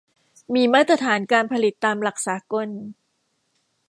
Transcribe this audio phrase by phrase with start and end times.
[0.53, 2.67] มีมาตรฐานการผลิตตามหลักสากล